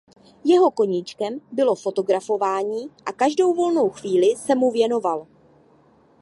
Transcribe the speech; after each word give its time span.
Jeho 0.43 0.71
koníčkem 0.71 1.39
bylo 1.51 1.75
fotografování 1.75 2.87
a 3.05 3.11
každou 3.11 3.53
volnou 3.53 3.89
chvíli 3.89 4.35
se 4.35 4.55
mu 4.55 4.71
věnoval. 4.71 5.27